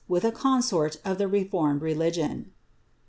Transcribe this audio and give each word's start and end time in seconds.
with 0.07 0.23
a 0.25 0.31
consort 0.31 0.97
of 1.05 1.19
the 1.19 1.27
reformed 1.27 1.83
religion." 1.83 2.51